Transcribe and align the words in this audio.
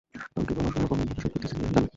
আমি 0.35 0.45
কেবল 0.47 0.63
অসহায় 0.63 0.85
অকর্মণ্য 0.85 1.09
ভাবে 1.09 1.21
শোক 1.21 1.31
করিতেই 1.33 1.49
জানি। 1.53 1.87